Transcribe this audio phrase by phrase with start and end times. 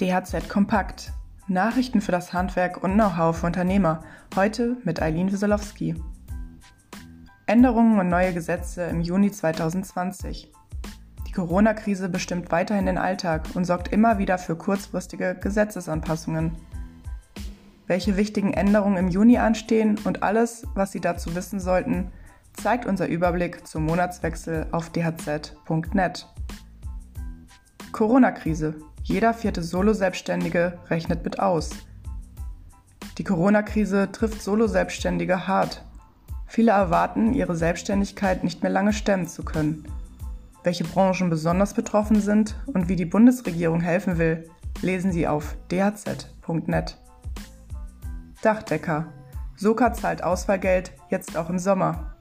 [0.00, 1.12] DHZ Kompakt.
[1.48, 4.04] Nachrichten für das Handwerk und Know-how für Unternehmer.
[4.36, 5.96] Heute mit Eileen Wieselowski.
[7.46, 10.52] Änderungen und neue Gesetze im Juni 2020.
[11.26, 16.52] Die Corona-Krise bestimmt weiterhin den Alltag und sorgt immer wieder für kurzfristige Gesetzesanpassungen.
[17.88, 22.12] Welche wichtigen Änderungen im Juni anstehen und alles, was Sie dazu wissen sollten,
[22.52, 26.28] zeigt unser Überblick zum Monatswechsel auf dhz.net.
[27.90, 28.76] Corona-Krise.
[29.08, 31.70] Jeder vierte Solo-Selbstständige rechnet mit aus.
[33.16, 35.82] Die Corona-Krise trifft Solo-Selbstständige hart.
[36.46, 39.86] Viele erwarten, ihre Selbstständigkeit nicht mehr lange stemmen zu können.
[40.62, 44.50] Welche Branchen besonders betroffen sind und wie die Bundesregierung helfen will,
[44.82, 46.98] lesen Sie auf dhz.net.
[48.42, 49.06] Dachdecker.
[49.56, 52.14] Soka zahlt Auswahlgeld jetzt auch im Sommer.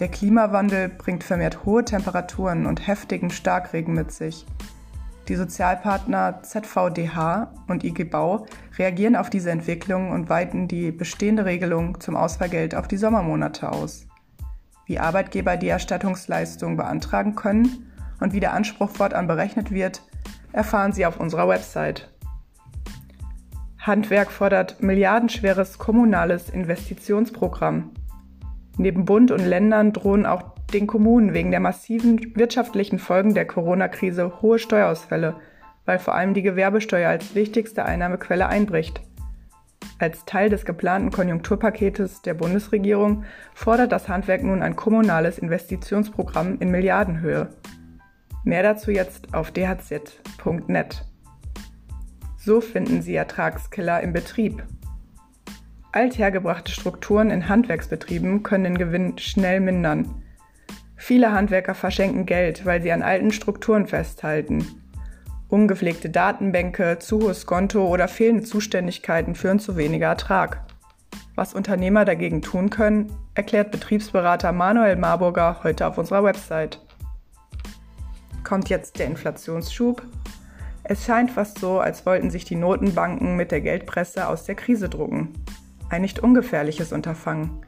[0.00, 4.44] Der Klimawandel bringt vermehrt hohe Temperaturen und heftigen Starkregen mit sich.
[5.28, 8.46] Die Sozialpartner ZVDH und IG Bau
[8.78, 14.06] reagieren auf diese Entwicklung und weiten die bestehende Regelung zum Ausfallgeld auf die Sommermonate aus.
[14.86, 20.00] Wie Arbeitgeber die Erstattungsleistung beantragen können und wie der Anspruch fortan berechnet wird,
[20.52, 22.10] erfahren Sie auf unserer Website.
[23.78, 27.90] Handwerk fordert milliardenschweres kommunales Investitionsprogramm.
[28.78, 34.40] Neben Bund und Ländern drohen auch den Kommunen wegen der massiven wirtschaftlichen Folgen der Corona-Krise
[34.40, 35.34] hohe Steuerausfälle,
[35.84, 39.02] weil vor allem die Gewerbesteuer als wichtigste Einnahmequelle einbricht.
[39.98, 46.70] Als Teil des geplanten Konjunkturpaketes der Bundesregierung fordert das Handwerk nun ein kommunales Investitionsprogramm in
[46.70, 47.48] Milliardenhöhe.
[48.44, 51.04] Mehr dazu jetzt auf dhz.net.
[52.36, 54.62] So finden Sie Ertragskiller im Betrieb.
[55.92, 60.22] Althergebrachte Strukturen in Handwerksbetrieben können den Gewinn schnell mindern.
[60.96, 64.66] Viele Handwerker verschenken Geld, weil sie an alten Strukturen festhalten.
[65.48, 70.62] Ungepflegte Datenbänke, zu hohes Konto oder fehlende Zuständigkeiten führen zu weniger Ertrag.
[71.36, 76.84] Was Unternehmer dagegen tun können, erklärt Betriebsberater Manuel Marburger heute auf unserer Website.
[78.44, 80.02] Kommt jetzt der Inflationsschub?
[80.84, 84.88] Es scheint fast so, als wollten sich die Notenbanken mit der Geldpresse aus der Krise
[84.88, 85.32] drucken.
[85.90, 87.64] Ein nicht ungefährliches Unterfangen.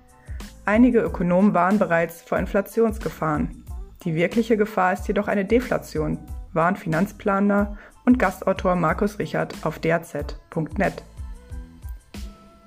[0.64, 3.64] Einige Ökonomen warnen bereits vor Inflationsgefahren.
[4.04, 6.18] Die wirkliche Gefahr ist jedoch eine Deflation,
[6.52, 11.02] warnt Finanzplaner und Gastautor Markus Richard auf daz.net.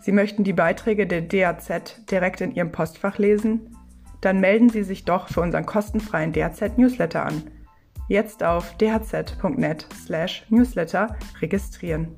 [0.01, 3.77] Sie möchten die Beiträge der DAZ direkt in Ihrem Postfach lesen?
[4.21, 7.43] Dann melden Sie sich doch für unseren kostenfreien DAZ-Newsletter an.
[8.09, 12.17] Jetzt auf dhz.net/newsletter registrieren.